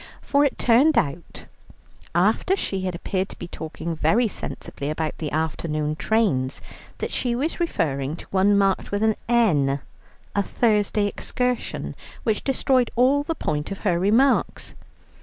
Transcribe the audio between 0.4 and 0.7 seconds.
it